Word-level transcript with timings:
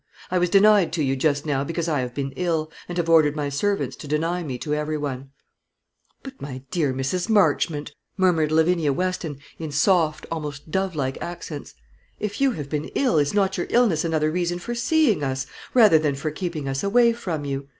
I 0.31 0.39
was 0.39 0.49
denied 0.49 0.91
to 0.93 1.03
you 1.03 1.15
just 1.15 1.45
now 1.45 1.63
because 1.63 1.87
I 1.87 1.99
have 1.99 2.15
been 2.15 2.31
ill, 2.31 2.71
and 2.89 2.97
have 2.97 3.07
ordered 3.07 3.35
my 3.35 3.49
servants 3.49 3.95
to 3.97 4.07
deny 4.07 4.41
me 4.41 4.57
to 4.57 4.73
every 4.73 4.97
one." 4.97 5.29
"But, 6.23 6.41
my 6.41 6.63
dear 6.71 6.91
Mrs. 6.91 7.29
Marchmont," 7.29 7.91
murmured 8.17 8.51
Lavinia 8.51 8.93
Weston 8.93 9.37
in 9.59 9.71
soft, 9.71 10.25
almost 10.31 10.71
dove 10.71 10.95
like 10.95 11.21
accents, 11.21 11.75
"if 12.19 12.41
you 12.41 12.53
have 12.53 12.67
been 12.67 12.89
ill, 12.95 13.19
is 13.19 13.35
not 13.35 13.59
your 13.59 13.67
illness 13.69 14.03
another 14.03 14.31
reason 14.31 14.57
for 14.57 14.73
seeing 14.73 15.21
us, 15.23 15.45
rather 15.75 15.99
than 15.99 16.15
for 16.15 16.31
keeping 16.31 16.67
us 16.67 16.81
away 16.83 17.13
from 17.13 17.45
you? 17.45 17.69